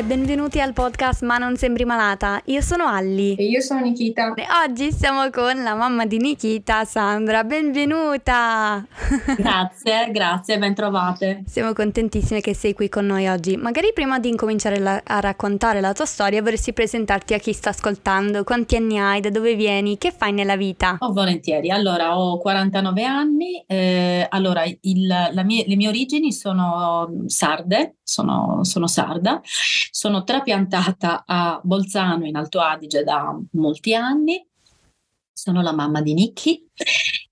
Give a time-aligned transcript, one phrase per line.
[0.00, 2.40] e benvenuti al podcast Ma non sembri malata.
[2.46, 3.34] Io sono Alli.
[3.34, 4.32] E io sono Nikita.
[4.34, 7.44] E oggi siamo con la mamma di Nikita, Sandra.
[7.44, 8.82] Benvenuta!
[9.36, 11.42] Grazie, grazie, ben trovate.
[11.46, 13.56] Siamo contentissime che sei qui con noi oggi.
[13.56, 17.70] Magari prima di incominciare la- a raccontare la tua storia vorresti presentarti a chi sta
[17.70, 20.96] ascoltando, quanti anni hai, da dove vieni, che fai nella vita?
[21.00, 21.70] Oh, volentieri.
[21.70, 23.62] Allora, ho 49 anni.
[23.66, 29.40] eh, allora, il- la mie- le mie origini sono sarde, sono, sono sarda.
[29.90, 34.44] Sono trapiantata a Bolzano in Alto Adige da molti anni.
[35.32, 36.66] Sono la mamma di Nicky,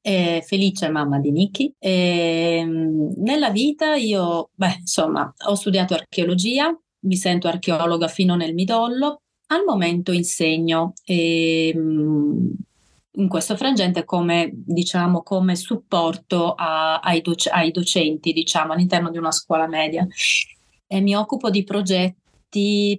[0.01, 1.75] eh, felice mamma di Nicky.
[1.79, 8.55] E, mm, nella vita io, beh, insomma, ho studiato archeologia, mi sento archeologa fino nel
[8.55, 9.21] midollo.
[9.51, 12.47] Al momento insegno e, mm,
[13.19, 19.19] in questo frangente come, diciamo, come supporto a- ai, doc- ai docenti, diciamo, all'interno di
[19.19, 20.07] una scuola media.
[20.87, 22.17] E mi occupo di progetti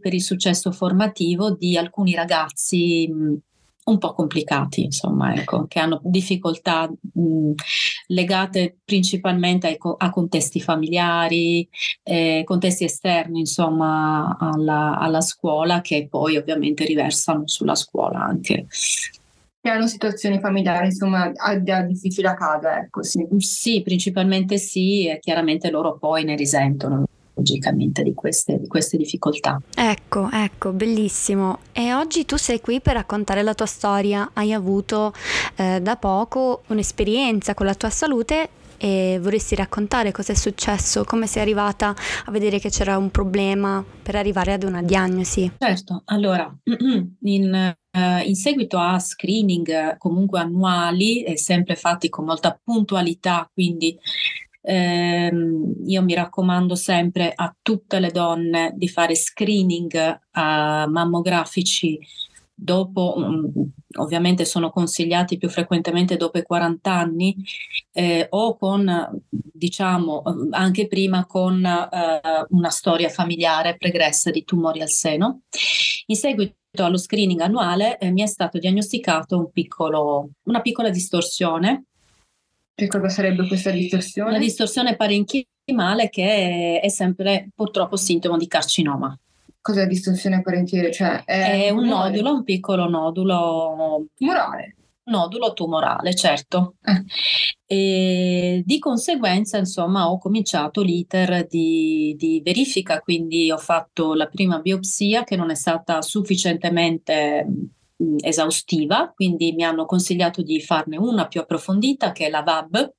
[0.01, 3.37] per il successo formativo di alcuni ragazzi mh,
[3.85, 7.51] un po' complicati, insomma, ecco, che hanno difficoltà mh,
[8.07, 11.67] legate principalmente ai co- a contesti familiari,
[12.03, 18.67] eh, contesti esterni, insomma, alla, alla scuola, che poi ovviamente riversano sulla scuola anche.
[19.61, 23.25] Che hanno situazioni familiari, insomma, a difficile a casa, ecco, sì.
[23.39, 27.05] Sì, principalmente sì, e chiaramente loro poi ne risentono
[27.39, 29.59] logicamente di queste, di queste difficoltà.
[29.73, 31.59] Ecco, ecco, bellissimo.
[31.71, 34.29] E oggi tu sei qui per raccontare la tua storia.
[34.33, 35.13] Hai avuto
[35.55, 38.49] eh, da poco un'esperienza con la tua salute
[38.81, 41.93] e vorresti raccontare cosa è successo, come sei arrivata
[42.25, 45.51] a vedere che c'era un problema per arrivare ad una diagnosi.
[45.57, 52.57] Certo, allora, in, eh, in seguito a screening comunque annuali e sempre fatti con molta
[52.63, 53.97] puntualità, quindi
[54.61, 61.99] ehm, io mi raccomando sempre a tutte le donne di fare screening mammografici
[62.59, 63.45] dopo, mm,
[63.97, 67.35] ovviamente sono consigliati più frequentemente dopo i 40 anni
[67.93, 74.89] eh, o con, diciamo, anche prima con eh, una storia familiare pregressa di tumori al
[74.89, 75.41] seno.
[76.07, 81.85] In seguito allo screening annuale eh, mi è stato diagnosticato un piccolo, una piccola distorsione.
[82.79, 84.29] Che cosa sarebbe questa distorsione?
[84.29, 89.17] Una distorsione parenchimale che è, è sempre purtroppo sintomo di carcinoma.
[89.61, 90.91] Cos'è distorsione parentiere?
[90.91, 92.09] Cioè, è, È un tumore?
[92.11, 94.75] nodulo, un piccolo nodulo Tumorale.
[95.09, 96.75] nodulo tumorale, certo.
[96.83, 97.03] Eh.
[97.65, 104.59] E di conseguenza, insomma, ho cominciato l'iter di, di verifica, quindi ho fatto la prima
[104.59, 107.45] biopsia che non è stata sufficientemente
[107.99, 112.93] mh, esaustiva, quindi mi hanno consigliato di farne una più approfondita che è la VAB.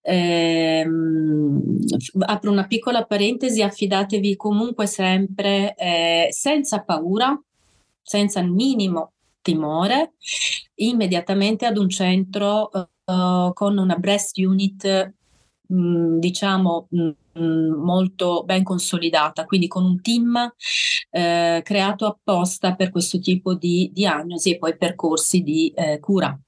[0.00, 7.38] F- apro una piccola parentesi, affidatevi comunque sempre eh, senza paura,
[8.02, 10.14] senza il minimo timore,
[10.76, 15.12] immediatamente ad un centro eh, con una breast unit,
[15.68, 16.88] diciamo,
[17.34, 20.54] molto ben consolidata, quindi con un team
[21.10, 26.38] eh, creato apposta per questo tipo di diagnosi e poi percorsi di eh, cura.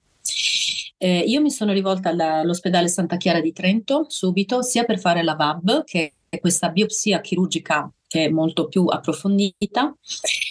[0.97, 5.34] Eh, io mi sono rivolta all'ospedale Santa Chiara di Trento subito, sia per fare la
[5.34, 9.97] VAB, che è questa biopsia chirurgica che è molto più approfondita,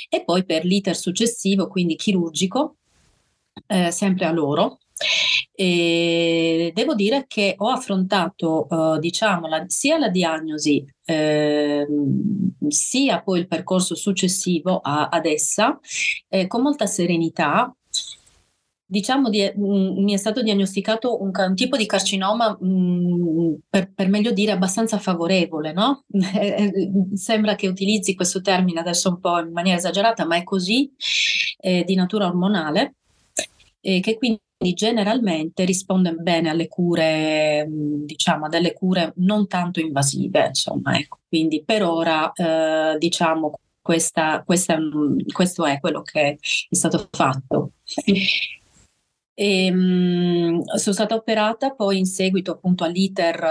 [0.10, 2.78] e poi per l'iter successivo, quindi chirurgico,
[3.68, 4.80] eh, sempre a loro.
[5.54, 13.40] E devo dire che ho affrontato, eh, diciamo, la- sia la diagnosi, ehm, sia poi
[13.40, 15.80] il percorso successivo a- ad essa,
[16.30, 17.74] eh, con molta serenità.
[18.92, 24.10] Diciamo, di- mh, mi è stato diagnosticato un, un tipo di carcinoma, mh, per, per
[24.10, 26.06] meglio dire, abbastanza favorevole, no?
[27.14, 30.92] Sembra che utilizzi questo termine adesso un po' in maniera esagerata, ma è così,
[31.60, 32.96] eh, di natura ormonale,
[33.82, 34.42] che quindi
[34.74, 41.20] generalmente risponde bene alle cure, mh, diciamo, a delle cure non tanto invasive, insomma, ecco.
[41.28, 46.38] Quindi per ora, eh, diciamo, questa, questa, mh, questo è quello che
[46.70, 47.72] è stato fatto.
[49.34, 53.42] E, mh, sono stata operata poi in seguito appunto all'iter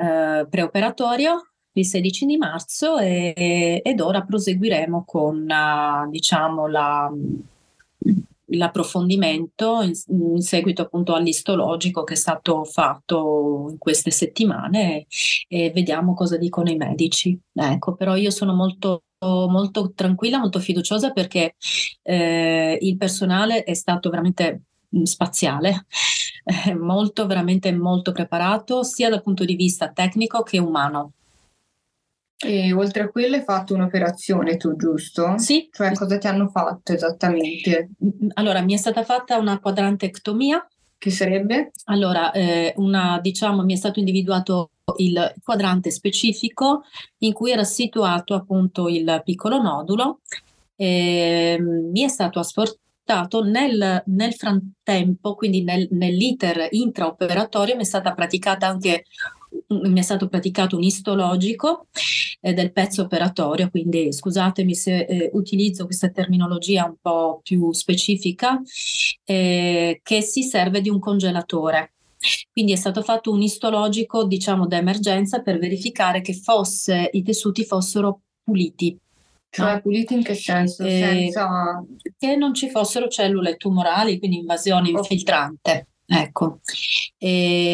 [0.00, 7.10] eh, preoperatorio il 16 di marzo e- ed ora proseguiremo con eh, diciamo la,
[8.56, 15.06] l'approfondimento in, in seguito appunto all'istologico che è stato fatto in queste settimane
[15.48, 17.38] e, e vediamo cosa dicono i medici.
[17.52, 21.54] Ecco, però io sono molto molto tranquilla, molto fiduciosa perché
[22.02, 25.86] eh, il personale è stato veramente mh, spaziale,
[26.78, 31.12] molto, veramente molto preparato sia dal punto di vista tecnico che umano.
[32.44, 35.38] E oltre a quello hai fatto un'operazione tu, giusto?
[35.38, 35.68] Sì.
[35.70, 37.90] Cioè cosa ti hanno fatto esattamente?
[38.34, 40.66] Allora, mi è stata fatta una quadrantectomia.
[40.98, 41.72] Che sarebbe?
[41.84, 46.82] Allora, eh, una, diciamo, mi è stato individuato il quadrante specifico
[47.18, 50.20] in cui era situato appunto il piccolo nodulo.
[50.76, 58.14] Eh, mi è stato asportato nel, nel frattempo, quindi nel, nell'iter intraoperatorio, mi è stata
[58.14, 59.04] praticata anche
[59.72, 61.86] mi è stato praticato un istologico
[62.40, 68.60] eh, del pezzo operatorio, quindi scusatemi se eh, utilizzo questa terminologia un po' più specifica,
[69.24, 71.92] eh, che si serve di un congelatore.
[72.52, 77.64] Quindi è stato fatto un istologico, diciamo, da emergenza per verificare che fosse, i tessuti
[77.64, 78.96] fossero puliti.
[79.50, 79.80] Cioè, no?
[79.80, 80.84] puliti in che senso?
[80.84, 81.84] Eh, Senza...
[82.16, 85.88] Che non ci fossero cellule tumorali, quindi invasione infiltrante.
[86.06, 86.60] Ecco,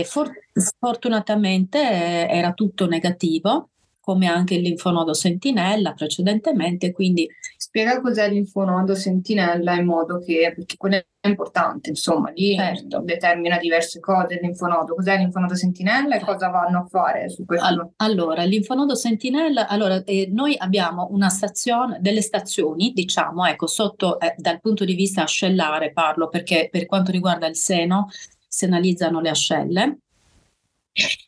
[0.04, 0.30] for-
[0.78, 3.70] fortunatamente eh, era tutto negativo,
[4.00, 7.28] come anche il linfonodo sentinella precedentemente, quindi...
[7.68, 13.02] Spiega cos'è linfonodo sentinella in modo che, perché quello è importante, insomma, lì certo.
[13.04, 14.94] determina diverse cose linfonodo.
[14.94, 17.92] Cos'è linfonodo sentinella e cosa vanno a fare su questo?
[17.96, 24.18] Allora, il linfonodo sentinella, allora, eh, noi abbiamo una stazione, delle stazioni, diciamo, ecco, sotto,
[24.18, 28.08] eh, dal punto di vista ascellare parlo, perché per quanto riguarda il seno
[28.48, 29.98] si analizzano le ascelle,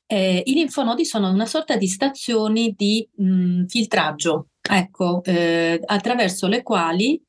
[0.06, 6.62] eh, I linfonodi sono una sorta di stazioni di mh, filtraggio, ecco, eh, attraverso le
[6.62, 7.20] quali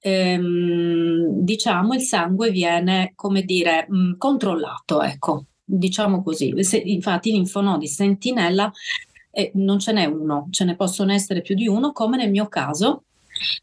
[0.00, 6.52] ehm, diciamo il sangue viene, come dire, mh, controllato, ecco, diciamo così.
[6.62, 8.70] Se, infatti linfonodi sentinella
[9.30, 12.48] eh, non ce n'è uno, ce ne possono essere più di uno, come nel mio
[12.48, 13.04] caso.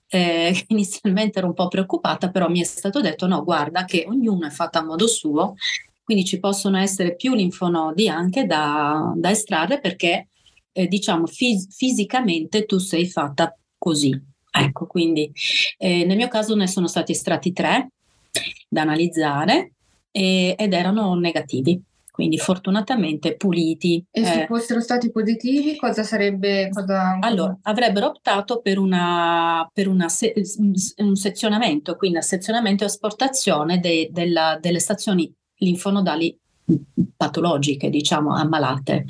[0.07, 4.47] Eh, inizialmente ero un po' preoccupata, però mi è stato detto no, guarda che ognuno
[4.47, 5.55] è fatto a modo suo
[6.07, 10.29] quindi ci possono essere più linfonodi anche da, da estrarre perché
[10.77, 14.35] eh, diciamo fis- fisicamente tu sei fatta così.
[14.49, 15.31] Ecco, quindi
[15.77, 17.89] eh, nel mio caso ne sono stati estratti tre
[18.67, 19.73] da analizzare
[20.11, 21.81] e, ed erano negativi
[22.17, 24.03] quindi fortunatamente puliti.
[24.09, 26.67] E se eh, fossero stati positivi, cosa sarebbe?
[26.71, 27.19] Cosa...
[27.19, 30.33] Allora, avrebbero optato per, una, per una se,
[30.95, 36.35] un sezionamento, quindi un sezionamento e asportazione de, della, delle stazioni linfonodali
[37.15, 39.05] patologiche, diciamo, ammalate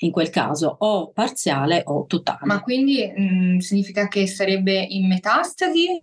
[0.00, 2.40] in quel caso, o parziale o totale.
[2.44, 6.02] Ma quindi mh, mm, significa che sarebbe in metastasi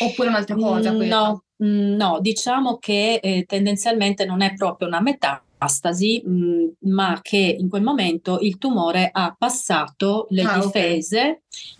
[0.00, 0.92] oppure un'altra cosa?
[0.92, 6.90] Mm, no, mh, mm, no, diciamo che eh, tendenzialmente non è proprio una metastasi, mh,
[6.90, 11.20] ma che in quel momento il tumore ha passato le ah, difese.
[11.20, 11.76] Okay.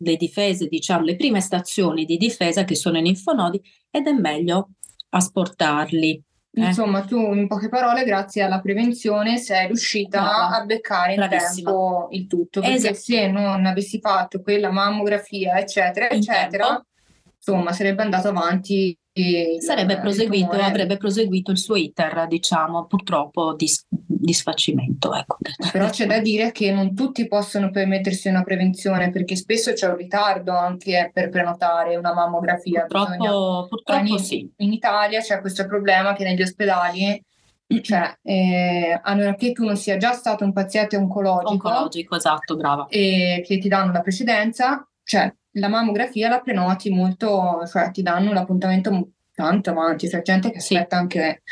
[0.00, 3.58] Le difese, diciamo, le prime stazioni di difesa che sono i linfonodi
[3.90, 4.72] ed è meglio
[5.08, 6.22] asportarli.
[6.58, 6.64] Eh.
[6.64, 10.56] Insomma, tu in poche parole, grazie alla prevenzione, sei riuscita Brava.
[10.56, 11.70] a beccare in Bravissima.
[11.70, 12.60] tempo il tutto.
[12.60, 12.94] Perché esatto.
[12.94, 16.84] se non avessi fatto quella mammografia, eccetera, in eccetera, tempo.
[17.36, 18.98] insomma, sarebbe andato avanti
[19.60, 23.66] Sarebbe proseguito, avrebbe proseguito il suo iter, diciamo, purtroppo di,
[24.26, 25.14] di sfacimento.
[25.14, 25.38] Ecco.
[25.70, 29.96] Però c'è da dire che non tutti possono permettersi una prevenzione perché spesso c'è un
[29.96, 32.80] ritardo anche per prenotare una mammografia.
[32.86, 33.66] Purtroppo, Bisogna...
[33.68, 34.52] purtroppo in, sì.
[34.56, 37.22] In Italia c'è questo problema che negli ospedali
[37.80, 42.56] cioè, eh, a meno che tu non sia già stato un paziente oncologico, oncologico esatto,
[42.56, 42.86] brava.
[42.88, 48.32] E che ti danno la precedenza, cioè la mammografia la prenoti molto, cioè ti danno
[48.32, 51.02] l'appuntamento tanto avanti, c'è gente che aspetta sì.
[51.02, 51.42] anche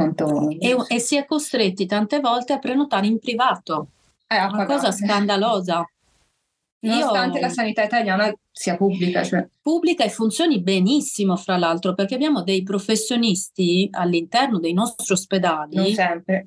[0.00, 0.48] quanto...
[0.58, 3.88] E, e, si è costretti tante volte a prenotare in privato,
[4.26, 5.84] è eh, una cosa scandalosa.
[6.82, 9.22] Nonostante Io, la sanità italiana sia pubblica.
[9.22, 9.46] Cioè.
[9.60, 15.76] Pubblica e funzioni benissimo, fra l'altro, perché abbiamo dei professionisti all'interno dei nostri ospedali.
[15.76, 16.46] Non sempre.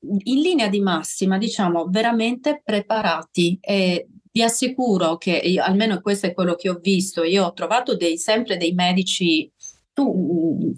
[0.00, 6.32] In linea di massima, diciamo, veramente preparati e vi assicuro che io, almeno questo è
[6.32, 9.50] quello che ho visto, io ho trovato dei, sempre dei medici,
[9.92, 10.72] tu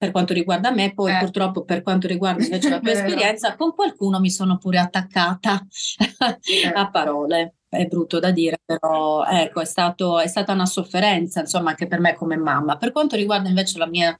[0.00, 1.18] per quanto riguarda me, poi eh.
[1.18, 5.62] purtroppo per quanto riguarda invece la tua esperienza, con qualcuno mi sono pure attaccata
[5.98, 6.72] eh.
[6.72, 7.56] a parole.
[7.68, 12.00] È brutto da dire, però ecco, è, stato, è stata una sofferenza, insomma, anche per
[12.00, 12.78] me come mamma.
[12.78, 14.18] Per quanto riguarda invece la mia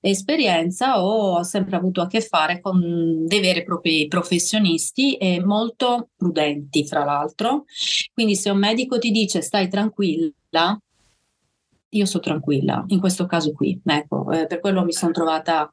[0.00, 6.10] esperienza ho sempre avuto a che fare con dei veri e propri professionisti e molto
[6.16, 7.64] prudenti, fra l'altro.
[8.14, 10.78] Quindi se un medico ti dice stai tranquilla,
[11.96, 15.70] io sono tranquilla, in questo caso qui, ecco, eh, per quello mi sono trovata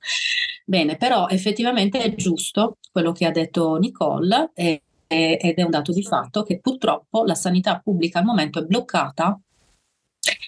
[0.65, 5.92] bene, però effettivamente è giusto quello che ha detto Nicole eh, ed è un dato
[5.92, 9.39] di fatto che purtroppo la sanità pubblica al momento è bloccata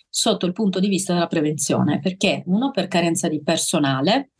[0.09, 4.31] sotto il punto di vista della prevenzione, perché uno per carenza di personale,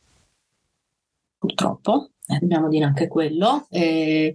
[1.38, 4.34] purtroppo, eh, dobbiamo dire anche quello, eh,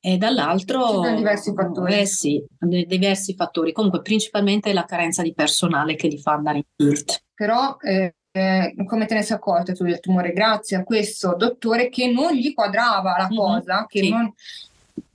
[0.00, 2.00] e dall'altro diversi fattori.
[2.00, 3.72] Eh sì, diversi fattori.
[3.72, 7.22] Comunque principalmente la carenza di personale che li fa andare in tilt.
[7.34, 10.32] Però eh, eh, come te ne sei accorta tu del tumore?
[10.32, 14.08] Grazie a questo dottore che non gli quadrava la cosa, mm-hmm, che sì.
[14.08, 14.32] non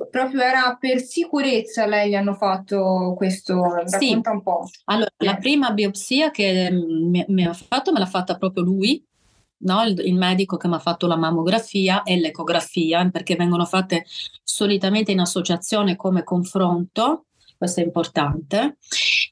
[0.10, 4.14] proprio era per sicurezza lei gli hanno fatto questo, racconta sì.
[4.14, 4.70] un po'.
[4.86, 5.26] Allora, eh.
[5.26, 9.04] la prima biopsia che mi, mi, ha fatto me l'ha fatta proprio lui,
[9.60, 9.84] no?
[9.84, 14.06] il, il, medico che mi ha fatto la mammografia e l'ecografia, perché vengono fatte
[14.44, 17.26] solitamente in associazione come confronto,
[17.58, 18.78] questo è importante,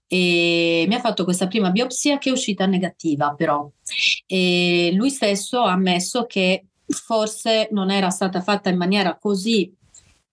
[0.08, 3.70] e mi ha fatto questa prima biopsia che è uscita negativa però.
[4.26, 9.74] E lui stesso ha ammesso che forse non era stata fatta in maniera così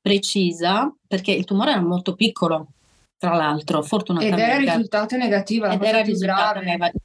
[0.00, 2.68] precisa perché il tumore era molto piccolo,
[3.18, 4.42] tra l'altro, fortunatamente.
[4.42, 6.64] Ed era risultato negativo, ed era risultato grave.
[6.64, 7.00] negativa,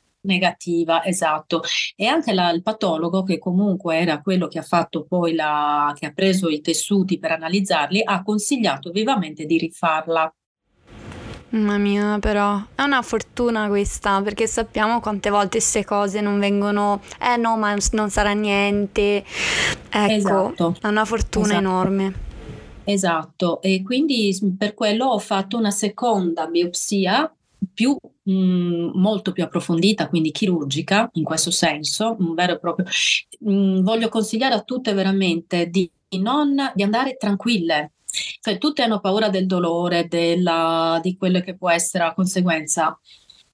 [1.04, 1.62] esatto.
[1.96, 6.08] E anche la, il patologo, che comunque era quello che ha fatto poi la, che
[6.08, 10.34] ha preso i tessuti per analizzarli, ha consigliato vivamente di rifarla.
[11.50, 17.02] Mamma mia, però è una fortuna questa, perché sappiamo quante volte queste cose non vengono,
[17.22, 19.24] eh no, ma non sarà niente.
[19.90, 20.76] Ecco, esatto.
[20.82, 21.60] è una fortuna esatto.
[21.60, 22.14] enorme.
[22.84, 27.34] Esatto, e quindi per quello ho fatto una seconda biopsia
[27.74, 32.86] più, mh, molto più approfondita, quindi chirurgica in questo senso, un vero e proprio.
[33.40, 37.94] Mh, voglio consigliare a tutte veramente di, non, di andare tranquille,
[38.40, 42.98] cioè tutte hanno paura del dolore, della, di quello che può essere la conseguenza.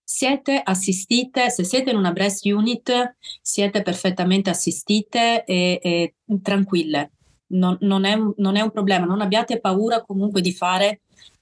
[0.03, 7.11] Siete assistite, se siete in una breast unit, siete perfettamente assistite e, e tranquille
[7.51, 11.01] non, non, è, non, è, un problema, non abbiate paura comunque di fare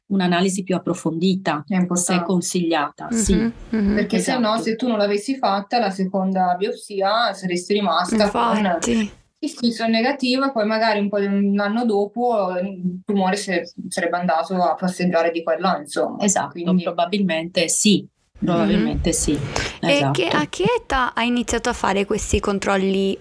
[0.09, 1.63] un'analisi più approfondita
[1.93, 3.07] se è consigliata.
[3.11, 3.35] Mm-hmm, sì.
[3.75, 3.95] mm-hmm.
[3.95, 4.37] Perché esatto.
[4.37, 8.93] se no, se tu non l'avessi fatta, la seconda biopsia saresti rimasta Infatti.
[8.93, 9.11] con
[9.41, 13.37] sì, sì, sono negativa e poi magari un po' di un anno dopo il tumore
[13.37, 16.21] sarebbe andato a passeggiare di qua e là, insomma.
[16.23, 16.83] Esatto, Quindi...
[16.83, 18.05] probabilmente sì.
[18.37, 19.19] Probabilmente mm-hmm.
[19.19, 19.39] sì.
[19.79, 20.21] Esatto.
[20.21, 23.17] E che, a che età hai iniziato a fare questi controlli?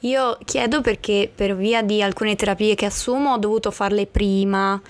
[0.00, 4.80] Io chiedo perché per via di alcune terapie che assumo ho dovuto farle prima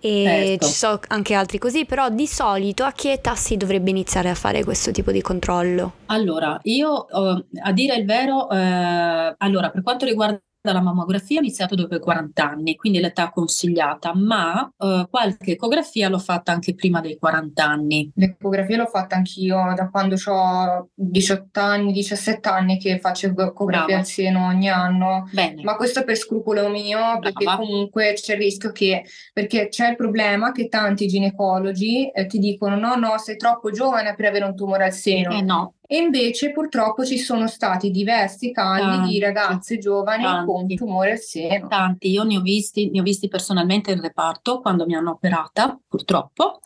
[0.00, 0.66] e certo.
[0.66, 4.34] ci sono anche altri così, però di solito a che età si dovrebbe iniziare a
[4.34, 5.92] fare questo tipo di controllo?
[6.06, 11.74] Allora, io a dire il vero, eh, allora per quanto riguarda dalla mammografia ho iniziato
[11.74, 17.02] dopo i 40 anni, quindi l'età consigliata, ma eh, qualche ecografia l'ho fatta anche prima
[17.02, 18.10] dei 40 anni.
[18.14, 23.98] L'ecografia l'ho fatta anch'io da quando ho 18 anni, 17 anni che faccio ecografia Brava.
[23.98, 25.28] al seno ogni anno.
[25.32, 25.62] Bene.
[25.62, 27.58] Ma questo per scrupolo mio, perché Brava.
[27.58, 29.04] comunque c'è il rischio che,
[29.34, 34.14] perché c'è il problema che tanti ginecologi eh, ti dicono no, no, sei troppo giovane
[34.14, 35.30] per avere un tumore al seno.
[35.32, 35.74] Eh no.
[35.86, 41.12] E invece purtroppo ci sono stati diversi casi tanti, di ragazze giovani tanti, con tumore
[41.12, 41.68] al seno.
[41.68, 45.78] Tanti, io ne ho, visti, ne ho visti personalmente in reparto quando mi hanno operata,
[45.86, 46.60] purtroppo,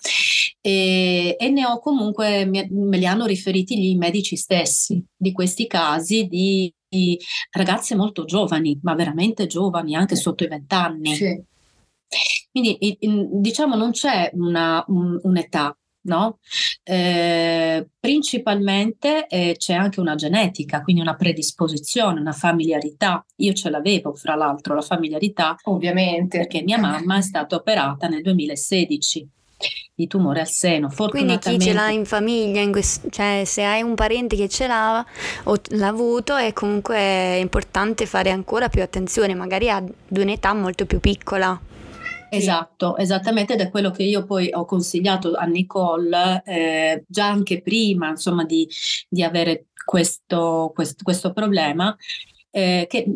[0.61, 5.67] e, e ne ho comunque, me, me li hanno riferiti gli medici stessi di questi
[5.67, 7.19] casi di, di
[7.51, 11.15] ragazze molto giovani, ma veramente giovani, anche sotto i vent'anni.
[11.15, 11.43] Sì.
[12.51, 15.77] Quindi diciamo non c'è una, un, un'età,
[16.09, 16.39] no?
[16.83, 23.25] Eh, principalmente eh, c'è anche una genetica, quindi una predisposizione, una familiarità.
[23.37, 25.57] Io ce l'avevo, fra l'altro, la familiarità.
[25.65, 26.39] Ovviamente.
[26.39, 29.29] Perché mia mamma è stata operata nel 2016
[29.95, 30.89] di tumore al seno.
[31.09, 34.67] Quindi chi ce l'ha in famiglia, in questo, cioè se hai un parente che ce
[34.67, 35.05] l'ha
[35.45, 41.01] o l'ha avuto, è comunque importante fare ancora più attenzione, magari ad un'età molto più
[41.01, 41.61] piccola.
[42.31, 47.63] Esatto, esattamente ed è quello che io poi ho consigliato a Nicole eh, già anche
[47.63, 48.69] prima insomma di,
[49.09, 51.97] di avere questo, questo, questo problema
[52.51, 53.07] eh, che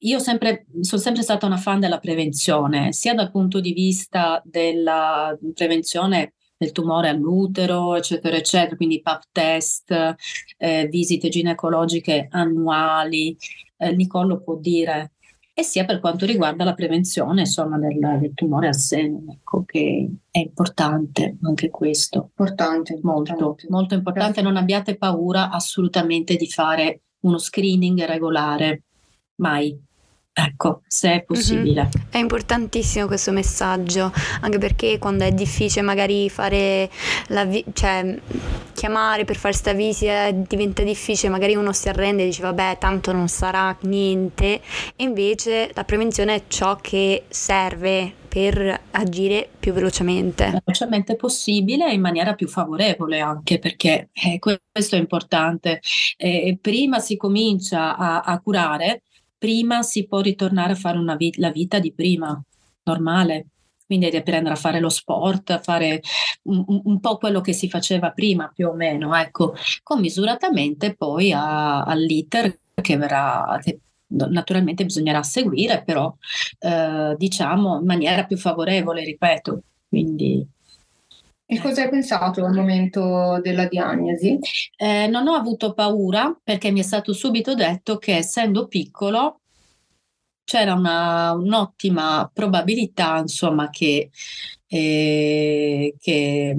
[0.00, 5.36] io sempre, sono sempre stata una fan della prevenzione, sia dal punto di vista della
[5.54, 10.14] prevenzione del tumore all'utero, eccetera, eccetera, quindi PAP test,
[10.56, 13.36] eh, visite ginecologiche annuali.
[13.76, 15.12] Eh, Nicole lo può dire
[15.58, 20.08] e sia per quanto riguarda la prevenzione insomma, del, del, tumore al seno, ecco, che
[20.30, 22.28] è importante anche questo.
[22.28, 23.66] Importante, molto, importante.
[23.68, 24.40] molto importante.
[24.40, 28.84] Non abbiate paura assolutamente di fare uno screening regolare,
[29.40, 29.76] mai.
[30.40, 31.82] Ecco, se è possibile.
[31.82, 32.06] Mm-hmm.
[32.10, 36.88] È importantissimo questo messaggio, anche perché quando è difficile magari fare
[37.28, 38.16] la vi- cioè
[38.72, 43.10] chiamare per fare questa visita diventa difficile, magari uno si arrende e dice vabbè tanto
[43.10, 44.60] non sarà niente,
[44.94, 50.44] e invece la prevenzione è ciò che serve per agire più velocemente.
[50.64, 55.80] Velocemente possibile e in maniera più favorevole anche perché eh, questo è importante.
[56.16, 59.02] Eh, prima si comincia a, a curare,
[59.38, 62.40] prima si può ritornare a fare vi- la vita di prima,
[62.82, 63.46] normale.
[63.88, 66.02] quindi riprendere a fare lo sport, a fare
[66.42, 72.58] un, un, po' quello che si faceva prima più o meno, ecco, commisuratamente poi all'iter
[72.82, 76.14] che verrà, che naturalmente bisognerà seguire, però
[76.58, 79.62] eh, diciamo in maniera più favorevole, ripeto.
[79.88, 80.46] Quindi,
[81.50, 84.38] e cosa hai pensato al momento della diagnosi?
[84.76, 89.40] Eh, non ho avuto paura perché mi è stato subito detto che essendo piccolo
[90.44, 94.10] c'era una, un'ottima probabilità insomma che,
[94.66, 96.56] eh, che,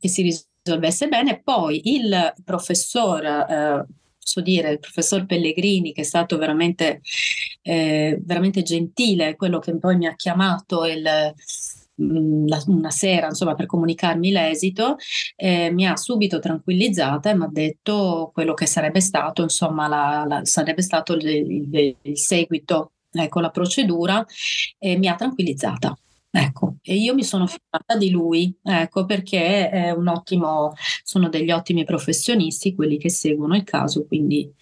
[0.00, 1.40] che, si risolvesse bene.
[1.40, 3.86] Poi il professor eh,
[4.18, 7.00] posso dire, il professor Pellegrini, che è stato veramente,
[7.62, 11.32] eh, veramente gentile, quello che poi mi ha chiamato il,
[12.00, 14.96] una sera insomma, per comunicarmi l'esito,
[15.36, 20.24] eh, mi ha subito tranquillizzata e mi ha detto quello che sarebbe stato, insomma, la,
[20.26, 24.24] la, sarebbe stato il, il, il seguito, ecco, la procedura,
[24.78, 25.96] e mi ha tranquillizzata.
[26.32, 31.50] Ecco, e io mi sono fidata di lui, ecco, perché è un ottimo, sono degli
[31.50, 34.59] ottimi professionisti quelli che seguono il caso, quindi Mm,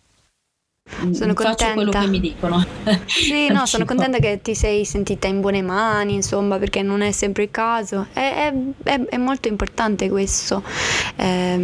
[1.13, 1.73] sono Faccio contenta.
[1.75, 2.65] quello che mi dicono.
[3.07, 7.11] Sì, no, sono contenta che ti sei sentita in buone mani, insomma, perché non è
[7.13, 8.07] sempre il caso.
[8.13, 8.53] È,
[8.83, 10.63] è, è molto importante questo.
[11.17, 11.57] Eh,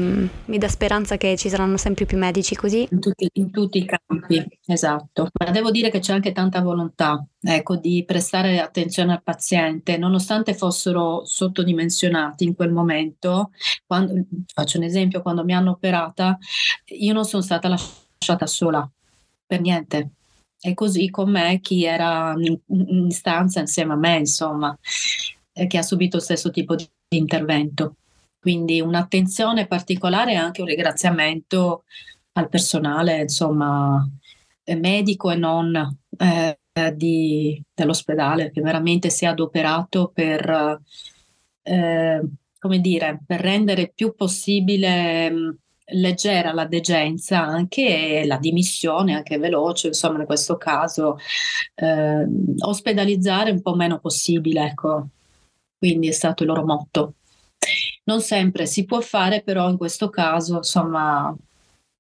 [0.45, 2.87] mi dà speranza che ci saranno sempre più medici così.
[2.91, 5.29] In tutti, in tutti, i campi, esatto.
[5.33, 10.55] Ma devo dire che c'è anche tanta volontà, ecco, di prestare attenzione al paziente, nonostante
[10.55, 13.51] fossero sottodimensionati in quel momento.
[13.87, 14.13] Quando,
[14.53, 16.39] faccio un esempio, quando mi hanno operata,
[16.87, 18.89] io non sono stata lasciata sola
[19.55, 20.11] per niente.
[20.61, 24.77] E così con me chi era in, stanza insieme a me, insomma,
[25.53, 27.97] eh, che ha subito lo stesso tipo di intervento.
[28.41, 31.85] Quindi un'attenzione particolare e anche un ringraziamento
[32.33, 34.07] al personale, insomma,
[34.65, 36.59] medico e non eh,
[36.95, 40.81] di, dell'ospedale, che veramente si è adoperato per,
[41.63, 42.23] eh,
[42.59, 50.21] come dire, per rendere più possibile leggera la degenza anche la dimissione anche veloce insomma
[50.21, 51.19] in questo caso
[51.75, 52.27] eh,
[52.61, 55.09] ospedalizzare un po' meno possibile ecco.
[55.79, 57.15] Quindi è stato il loro motto.
[58.05, 61.35] Non sempre si può fare però in questo caso insomma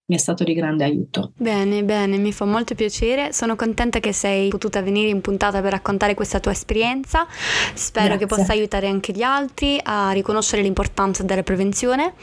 [0.06, 1.32] mi è stato di grande aiuto.
[1.36, 3.32] Bene, bene, mi fa molto piacere.
[3.32, 7.26] Sono contenta che sei potuta venire in puntata per raccontare questa tua esperienza.
[7.72, 8.26] Spero Grazie.
[8.26, 12.14] che possa aiutare anche gli altri a riconoscere l'importanza della prevenzione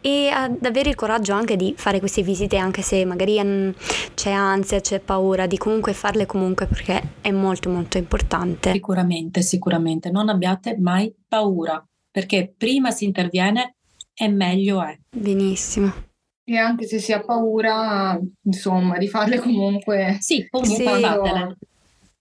[0.00, 3.70] e ad avere il coraggio anche di fare queste visite, anche se magari mm,
[4.14, 8.72] c'è ansia, c'è paura, di comunque farle comunque perché è molto molto importante.
[8.72, 10.10] Sicuramente, sicuramente.
[10.10, 13.76] Non abbiate mai paura perché prima si interviene
[14.12, 14.98] e meglio è.
[15.08, 16.07] Benissimo.
[16.50, 20.16] E anche se si ha paura, insomma, di farle comunque.
[20.18, 21.02] Sì, comunque sì.
[21.02, 21.56] fatele.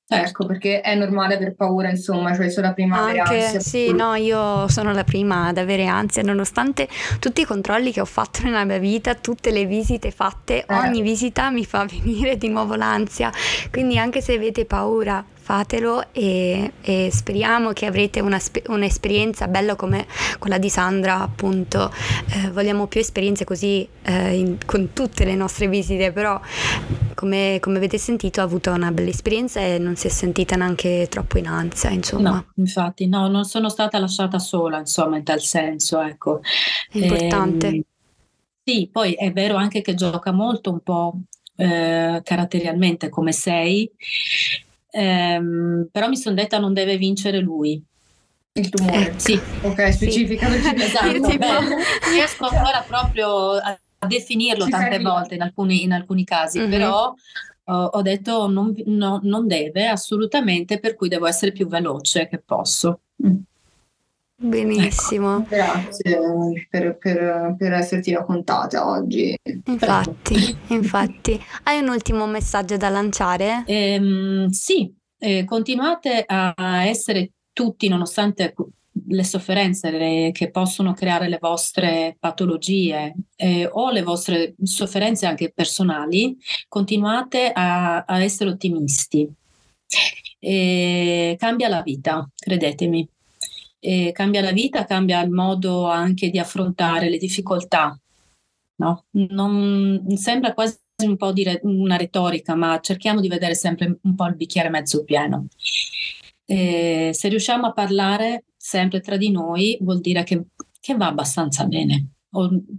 [0.10, 3.60] Ecco, perché è normale aver paura, insomma, cioè sono la prima Anche, a avere ansia.
[3.60, 8.06] Sì, no, io sono la prima ad avere ansia, nonostante tutti i controlli che ho
[8.06, 10.74] fatto nella mia vita, tutte le visite fatte, eh.
[10.74, 13.32] ogni visita mi fa venire di nuovo l'ansia.
[13.72, 20.06] Quindi anche se avete paura, fatelo e, e speriamo che avrete una, un'esperienza bella come
[20.40, 21.90] quella di Sandra, appunto.
[22.34, 26.38] Eh, vogliamo più esperienze così eh, in, con tutte le nostre visite, però
[27.14, 31.08] come, come, avete sentito ha avuto una bella esperienza e non si è sentita neanche
[31.10, 32.32] troppo in ansia, insomma.
[32.32, 36.42] No, infatti, no, non sono stata lasciata sola, insomma, in tal senso, ecco.
[36.92, 37.68] È importante.
[37.68, 37.86] Eh,
[38.66, 41.22] sì, poi è vero anche che gioca molto un po'
[41.56, 43.90] eh, caratterialmente come sei
[44.98, 47.82] ehm, però mi sono detta non deve vincere lui.
[48.54, 49.12] Il tumore?
[49.12, 49.40] Eh, sì.
[49.62, 50.48] Ok, specifica.
[50.58, 50.74] Sì.
[50.76, 56.24] esatto, beh, riesco ancora proprio a, a definirlo Ci tante volte in alcuni, in alcuni
[56.24, 56.70] casi, mm-hmm.
[56.70, 57.14] però
[57.66, 62.40] ho, ho detto non, no, non deve assolutamente, per cui devo essere più veloce che
[62.40, 63.02] posso.
[63.26, 63.36] Mm.
[64.40, 65.38] Benissimo.
[65.38, 69.36] Ecco, grazie per, per, per, esserti raccontata oggi.
[69.66, 71.44] Infatti, infatti.
[71.64, 73.64] Hai un ultimo messaggio da lanciare?
[73.66, 78.54] Ehm, sì, eh, continuate a essere tutti, nonostante
[79.08, 85.52] le sofferenze le, che possono creare le vostre patologie eh, o le vostre sofferenze anche
[85.52, 89.28] personali, continuate a, a essere ottimisti.
[90.40, 93.08] E cambia la vita, credetemi
[93.88, 97.98] eh, cambia la vita, cambia il modo anche di affrontare le difficoltà.
[98.80, 99.06] No?
[99.12, 104.26] Non, sembra quasi un po' dire una retorica, ma cerchiamo di vedere sempre un po'
[104.26, 105.48] il bicchiere mezzo pieno.
[106.46, 110.48] Eh, se riusciamo a parlare sempre tra di noi, vuol dire che,
[110.82, 112.17] che va abbastanza bene.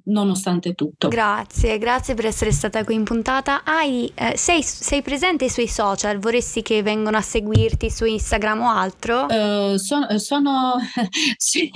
[0.04, 1.08] Nonostante tutto.
[1.08, 3.64] Grazie, grazie per essere stata qui in puntata.
[3.64, 6.18] Hai, eh, sei, sei, presente sui social?
[6.18, 9.26] Vorresti che vengano a seguirti su Instagram o altro?
[9.26, 10.74] Uh, sono, sono,
[11.36, 11.70] sì,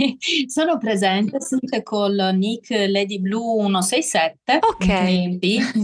[0.47, 4.59] sono presente sempre col nick Lady Blue 167.
[4.61, 4.87] Ok.
[4.87, 5.39] Il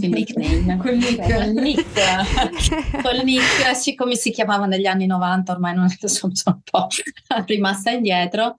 [0.09, 0.77] nickname.
[0.81, 1.33] col nick.
[1.33, 3.01] Col nick.
[3.01, 6.87] col nick, sì, come si chiamava negli anni 90, ormai non sono, sono un po'
[7.45, 8.55] rimasta indietro.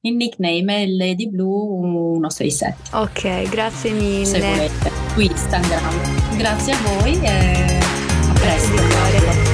[0.00, 1.80] Il nickname è Lady Blue
[2.14, 2.81] 167.
[2.90, 4.24] Ok, grazie mille.
[4.24, 6.36] Se volete, su Instagram.
[6.36, 7.78] Grazie a voi e
[8.28, 9.51] a presto.